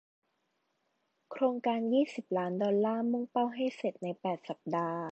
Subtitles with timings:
[1.31, 5.01] โครงการยี่สิบล้านดอลลาร์มุ่งเป้าให้เสร็จในแปดสัปดาห์